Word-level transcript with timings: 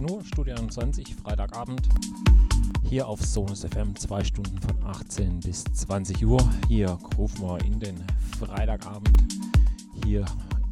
Studio 0.00 0.54
21, 0.54 1.14
Freitagabend. 1.14 1.86
Hier 2.88 3.06
auf 3.06 3.20
Sonus 3.20 3.64
FM, 3.64 3.94
zwei 3.96 4.24
Stunden 4.24 4.58
von 4.58 4.82
18 4.86 5.40
bis 5.40 5.62
20 5.64 6.24
Uhr. 6.24 6.40
Hier 6.68 6.98
rufen 7.18 7.42
wir 7.42 7.62
in 7.64 7.78
den 7.78 8.02
Freitagabend 8.38 9.10
hier 10.02 10.24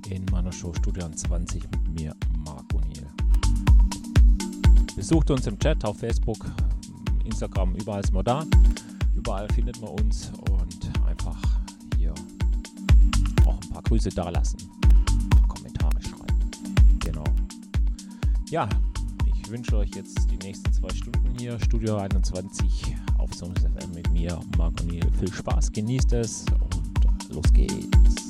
in 0.09 0.25
meiner 0.33 0.51
Show 0.51 0.73
Studio 0.73 1.07
20 1.11 1.63
mit 1.63 2.01
mir, 2.01 2.17
Marc 2.39 2.65
O'Neill. 2.73 3.07
Besucht 4.97 5.31
uns 5.31 5.47
im 5.47 5.59
Chat 5.59 5.85
auf 5.85 5.99
Facebook, 5.99 6.47
Instagram, 7.25 7.75
überall 7.75 8.01
ist 8.01 8.15
man 8.15 8.25
da. 8.25 8.47
Überall 9.15 9.47
findet 9.53 9.79
man 9.83 9.91
uns 9.91 10.33
und 10.51 10.91
einfach 11.07 11.37
hier 11.99 12.15
auch 13.45 13.61
ein 13.61 13.69
paar 13.69 13.83
Grüße 13.83 14.09
da 14.09 14.31
lassen. 14.31 14.59
Kommentare 15.49 16.03
schreiben. 16.03 16.51
Genau. 17.01 17.25
Ja, 18.49 18.67
ich 19.49 19.53
wünsche 19.53 19.79
euch 19.79 19.89
jetzt 19.95 20.31
die 20.31 20.37
nächsten 20.47 20.71
zwei 20.75 20.91
Stunden 20.91 21.35
hier, 21.39 21.59
Studio 21.65 21.97
21 21.97 22.95
auf 23.17 23.33
Sonus 23.33 23.61
FM 23.61 23.95
mit 23.95 24.13
mir, 24.13 24.39
Marc 24.59 24.75
O'Neill. 24.83 25.11
Viel 25.19 25.33
Spaß, 25.33 25.73
genießt 25.73 26.13
es 26.13 26.45
und 26.53 27.35
los 27.35 27.51
geht's. 27.55 28.28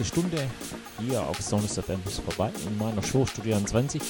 Erste 0.00 0.20
Stunde 0.20 0.38
hier 0.98 1.20
auf 1.22 1.40
Sonus 1.42 1.74
FM 1.74 2.00
ist 2.06 2.20
vorbei 2.20 2.50
in 2.66 2.78
meiner 2.78 3.02
Show 3.02 3.26
Studio 3.26 3.58
20. 3.62 4.00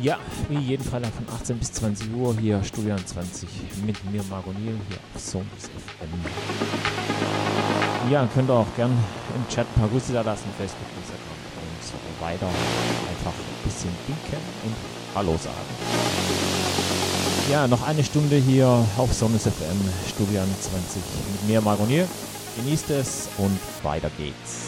Ja, 0.00 0.18
wie 0.48 0.58
jeden 0.58 0.84
Freitag 0.84 1.12
von 1.12 1.26
18 1.34 1.58
bis 1.58 1.72
20 1.72 2.14
Uhr 2.14 2.36
hier 2.38 2.62
Studio 2.62 2.94
20 2.94 3.48
mit 3.84 3.96
mir 4.12 4.22
Margonil 4.30 4.78
hier 4.88 4.98
auf 5.12 5.20
Sonus 5.20 5.64
FM. 5.64 6.10
Ja, 8.12 8.28
könnt 8.32 8.48
ihr 8.48 8.54
auch 8.54 8.66
gern 8.76 8.92
im 9.34 9.48
Chat 9.52 9.66
ein 9.66 9.80
paar 9.80 9.88
Grüße 9.88 10.12
da 10.12 10.22
lassen, 10.22 10.46
Facebook, 10.56 10.86
Instagram 11.00 11.34
und 11.62 11.82
so 11.82 12.24
weiter. 12.24 12.46
Einfach 12.46 13.32
ein 13.32 13.64
bisschen 13.64 13.90
winken 14.06 14.46
und 14.66 14.74
Hallo 15.16 15.36
sagen. 15.36 15.66
Ja, 17.50 17.66
noch 17.66 17.84
eine 17.88 18.04
Stunde 18.04 18.36
hier 18.36 18.68
auf 18.96 19.12
Sonnes 19.12 19.42
FM 19.42 19.80
Studio 20.08 20.42
20 20.60 21.02
mit 21.32 21.48
mir 21.48 21.60
Margonil. 21.60 22.06
Genießt 22.56 22.90
es 22.90 23.28
und 23.36 23.58
weiter 23.82 24.10
geht's. 24.16 24.65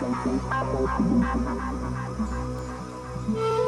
Thank 0.00 0.26
you. 3.36 3.67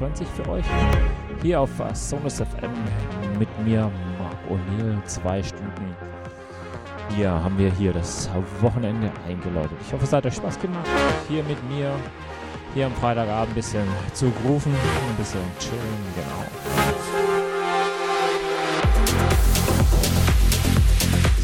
2020 0.00 0.28
für 0.28 0.48
euch. 0.48 0.64
Hier 1.42 1.60
auf 1.60 1.70
Sonus 1.92 2.36
FM 2.36 2.70
mit 3.38 3.48
mir, 3.64 3.90
Marc 4.18 4.38
O'Neill, 4.48 5.04
zwei 5.04 5.42
Stunden. 5.42 5.94
Hier 7.14 7.30
haben 7.30 7.58
wir 7.58 7.70
hier 7.70 7.92
das 7.92 8.30
Wochenende 8.62 9.10
eingeläutet. 9.28 9.76
Ich 9.86 9.92
hoffe, 9.92 10.04
es 10.04 10.12
hat 10.12 10.24
euch 10.24 10.36
Spaß 10.36 10.58
gemacht, 10.58 10.88
hier 11.28 11.42
mit 11.44 11.58
mir, 11.68 11.92
hier 12.72 12.86
am 12.86 12.92
Freitagabend 12.94 13.50
ein 13.50 13.54
bisschen 13.54 13.86
zu 14.14 14.30
grooven, 14.42 14.72
ein 14.72 15.16
bisschen 15.16 15.40
chillen, 15.58 15.80
genau. 16.16 16.44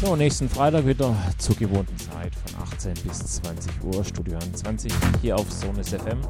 So, 0.03 0.15
nächsten 0.15 0.49
Freitag 0.49 0.87
wieder 0.87 1.15
zur 1.37 1.55
gewohnten 1.57 1.97
Zeit 1.97 2.33
von 2.33 2.63
18 2.63 2.93
bis 3.05 3.19
20 3.19 3.83
Uhr, 3.83 4.03
Studio 4.03 4.39
21, 4.39 4.91
hier 5.21 5.35
auf 5.35 5.51
Sonus 5.51 5.89
FM. 5.89 6.21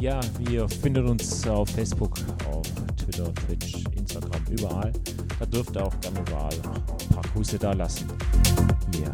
Ja, 0.00 0.20
ihr 0.48 0.68
findet 0.68 1.08
uns 1.08 1.44
auf 1.48 1.70
Facebook, 1.70 2.12
auf 2.48 2.62
Twitter, 2.96 3.34
Twitch, 3.34 3.82
Instagram, 3.96 4.40
überall. 4.48 4.92
Da 5.40 5.46
dürft 5.46 5.74
ihr 5.74 5.84
auch 5.84 6.00
gerne 6.00 6.20
überall 6.20 6.54
ein 6.54 7.14
paar 7.14 7.24
Grüße 7.34 7.58
da 7.58 7.72
lassen. 7.72 8.06
Ja, 9.02 9.12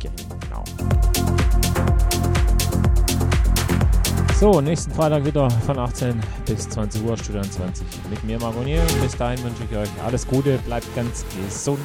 genau. 0.00 0.64
So, 4.40 4.60
nächsten 4.60 4.90
Freitag 4.90 5.24
wieder 5.24 5.48
von 5.48 5.78
18 5.78 6.20
bis 6.44 6.68
20 6.70 7.04
Uhr, 7.04 7.16
Studio 7.16 7.42
20 7.42 7.86
mit 8.10 8.24
mir, 8.24 8.40
Margonier. 8.40 8.82
Bis 9.00 9.16
dahin 9.16 9.42
wünsche 9.44 9.62
ich 9.70 9.76
euch 9.76 9.88
alles 10.04 10.26
Gute, 10.26 10.58
bleibt 10.66 10.92
ganz 10.96 11.24
gesund 11.36 11.78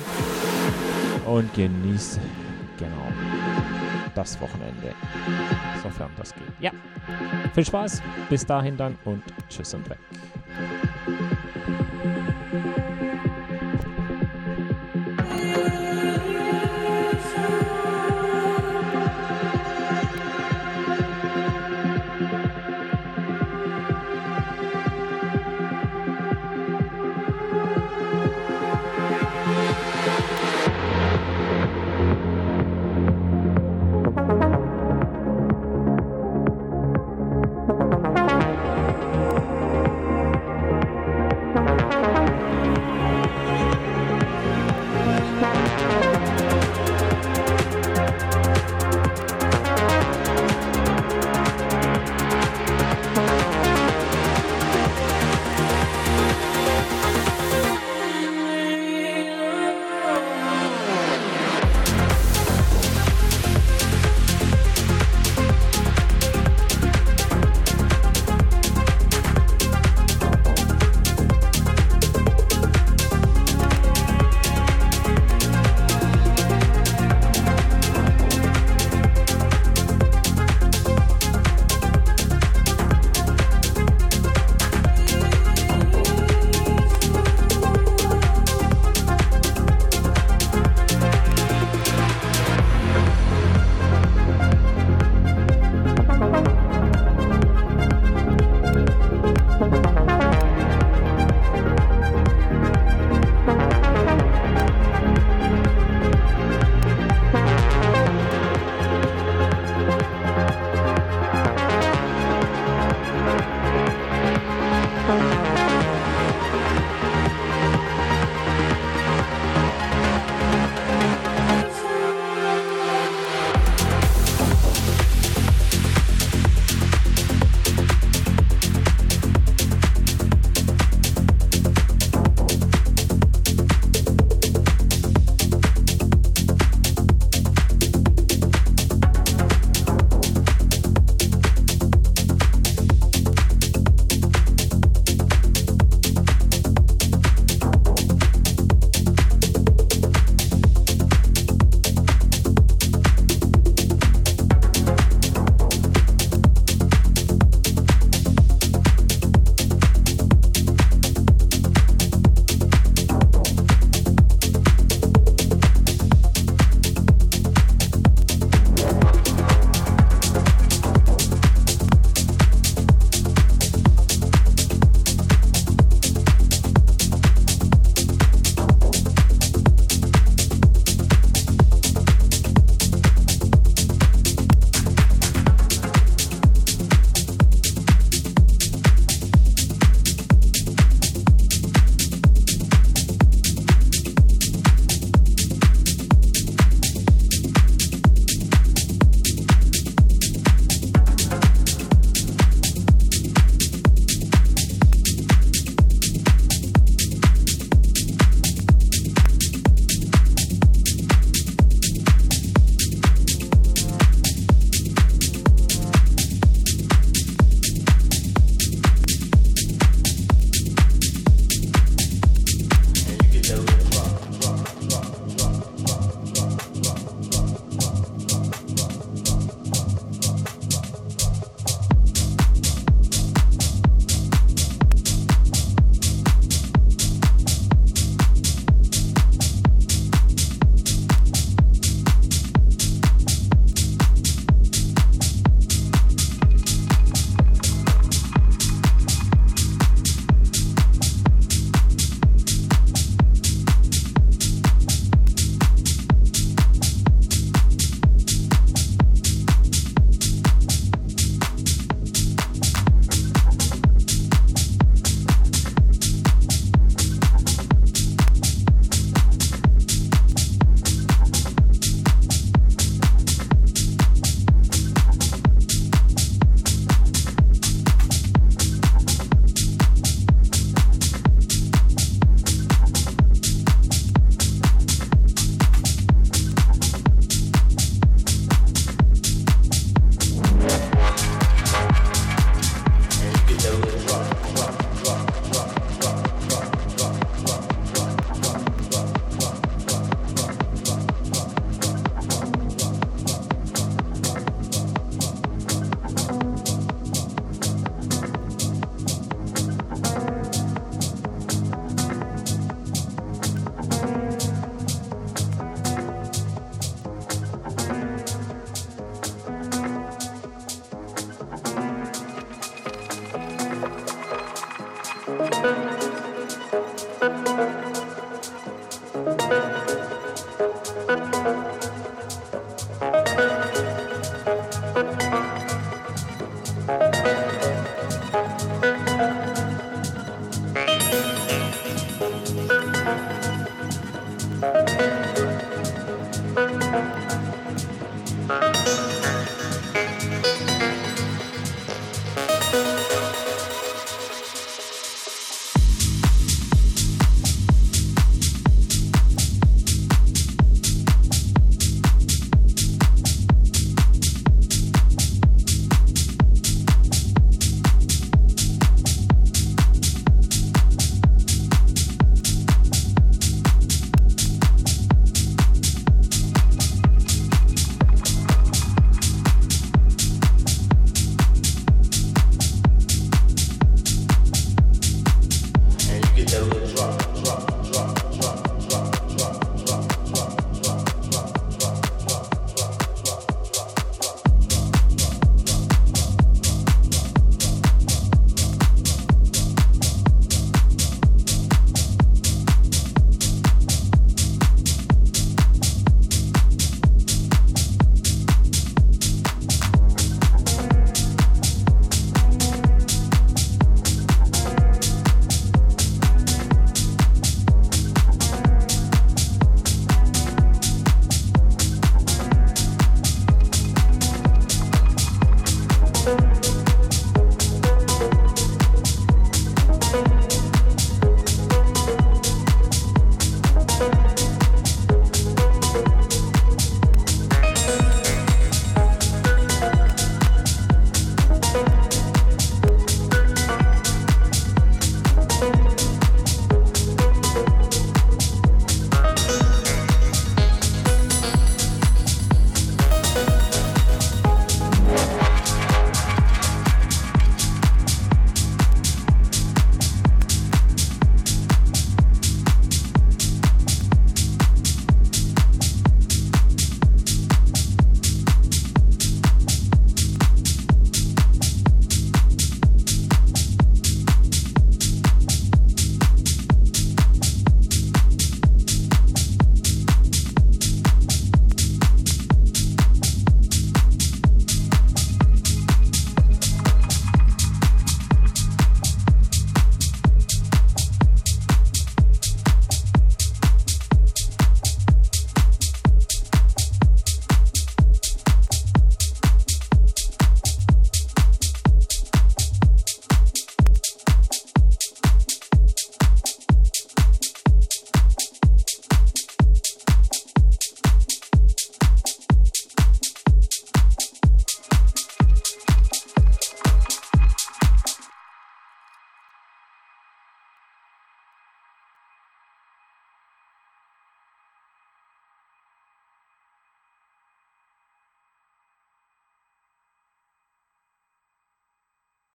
und 1.27 1.53
genießt 1.53 2.19
genau 2.79 3.07
das 4.15 4.41
Wochenende, 4.41 4.95
sofern 5.83 6.09
das 6.17 6.33
geht. 6.33 6.43
Ja, 6.59 6.71
viel 7.53 7.65
Spaß, 7.65 8.01
bis 8.29 8.45
dahin 8.45 8.77
dann 8.77 8.97
und 9.05 9.23
tschüss 9.49 9.73
und 9.73 9.89
weg. 9.89 9.99